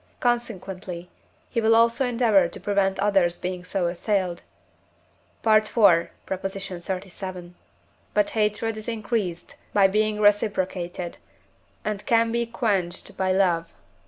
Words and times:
consequently, 0.19 1.11
he 1.51 1.61
will 1.61 1.75
also 1.75 2.07
endeavour 2.07 2.47
to 2.47 2.59
prevent 2.59 2.97
others 2.97 3.37
being 3.37 3.63
so 3.63 3.85
assailed 3.85 4.41
(IV. 5.45 5.67
xxxvii.). 6.27 7.53
But 8.15 8.29
hatred 8.31 8.77
is 8.77 8.87
increased 8.87 9.57
by 9.75 9.85
being 9.87 10.19
reciprocated, 10.19 11.19
and 11.85 12.03
can 12.07 12.31
be 12.31 12.47
quenched 12.47 13.15
by 13.15 13.31
love 13.31 13.67
(III. 13.67 13.73